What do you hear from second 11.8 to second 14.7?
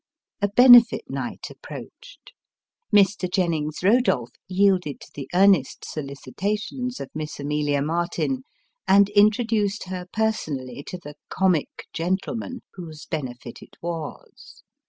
gentleman" whose benefit it was.